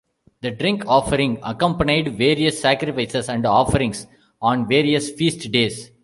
The 0.41 0.49
drink 0.49 0.83
offering 0.87 1.37
accompanied 1.43 2.17
various 2.17 2.59
sacrifices 2.59 3.29
and 3.29 3.45
offerings 3.45 4.07
on 4.41 4.67
various 4.67 5.11
feast 5.11 5.51
days. 5.51 5.91